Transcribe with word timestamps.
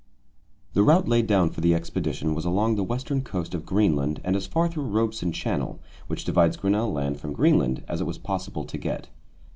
The 0.73 0.81
route 0.81 1.07
laid 1.07 1.27
down 1.27 1.51
for 1.51 1.61
the 1.61 1.75
expedition 1.75 2.33
was 2.33 2.43
along 2.43 2.73
the 2.73 2.83
western 2.83 3.21
coast 3.23 3.53
of 3.53 3.67
Greenland 3.67 4.19
and 4.23 4.35
as 4.35 4.47
far 4.47 4.67
through 4.67 4.85
Robeson 4.85 5.31
Channel, 5.31 5.79
which 6.07 6.25
divides 6.25 6.57
Grinnel 6.57 6.91
Land 6.91 7.19
from 7.19 7.33
Greenland, 7.33 7.83
as 7.87 8.01
it 8.01 8.07
was 8.07 8.17
possible 8.17 8.63
to 8.65 8.77
get. 8.79 9.09